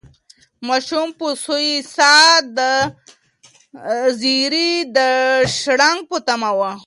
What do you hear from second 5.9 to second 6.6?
په تمه و.